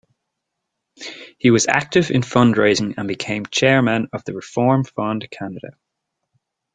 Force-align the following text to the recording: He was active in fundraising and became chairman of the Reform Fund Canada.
He 1.37 1.51
was 1.51 1.67
active 1.67 2.09
in 2.09 2.23
fundraising 2.23 2.95
and 2.97 3.07
became 3.07 3.45
chairman 3.45 4.07
of 4.13 4.23
the 4.25 4.33
Reform 4.33 4.83
Fund 4.83 5.29
Canada. 5.29 5.77